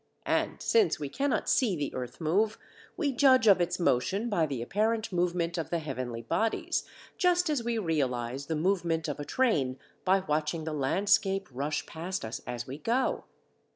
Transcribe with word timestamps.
And 0.25 0.59
since 0.59 0.99
we 0.99 1.09
cannot 1.09 1.47
see 1.47 1.75
the 1.75 1.93
earth 1.93 2.19
move, 2.19 2.57
we 2.97 3.11
judge 3.11 3.45
of 3.45 3.61
its 3.61 3.79
motion 3.79 4.29
by 4.29 4.47
the 4.47 4.63
apparent 4.63 5.11
movement 5.13 5.59
of 5.59 5.69
the 5.69 5.77
heavenly 5.77 6.23
bodies, 6.23 6.85
just 7.19 7.51
as 7.51 7.63
we 7.63 7.77
realize 7.77 8.47
the 8.47 8.55
movement 8.55 9.07
of 9.07 9.19
a 9.19 9.25
train 9.25 9.77
by 10.03 10.21
watching 10.21 10.63
the 10.63 10.73
landscape 10.73 11.47
rush 11.51 11.85
past 11.85 12.25
us 12.25 12.41
as 12.47 12.65
we 12.65 12.79
go. 12.79 13.25